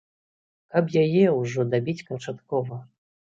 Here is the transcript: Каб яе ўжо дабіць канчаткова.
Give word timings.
Каб 0.75 0.89
яе 1.03 1.25
ўжо 1.41 1.67
дабіць 1.75 1.95
канчаткова. 2.09 2.81